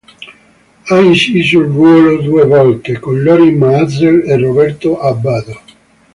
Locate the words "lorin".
3.21-3.55